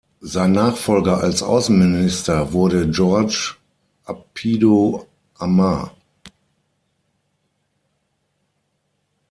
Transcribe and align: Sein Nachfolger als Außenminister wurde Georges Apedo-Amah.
Sein 0.19 0.53
Nachfolger 0.53 1.19
als 1.21 1.43
Außenminister 1.43 2.53
wurde 2.53 2.89
Georges 2.89 3.55
Apedo-Amah. 4.05 5.91